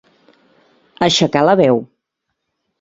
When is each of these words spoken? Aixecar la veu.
Aixecar 1.09 1.45
la 1.51 1.57
veu. 1.63 1.85